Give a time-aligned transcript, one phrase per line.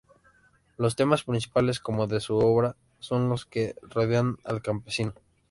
[0.77, 5.13] Los temas principales, como de su obra, son los que rodean al campesino.